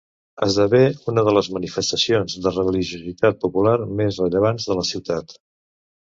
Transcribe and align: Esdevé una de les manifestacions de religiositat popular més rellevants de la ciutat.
Esdevé 0.45 0.77
una 1.11 1.23
de 1.27 1.33
les 1.37 1.49
manifestacions 1.57 2.39
de 2.47 2.55
religiositat 2.55 3.39
popular 3.45 3.75
més 4.01 4.19
rellevants 4.25 4.69
de 4.73 4.81
la 4.83 4.89
ciutat. 4.95 5.39